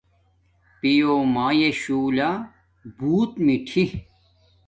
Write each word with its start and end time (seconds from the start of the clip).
پیلو 0.79 1.17
مایے 1.33 1.69
شولہ 1.81 2.29
بوت 2.97 3.31
میھٹی 3.45 3.83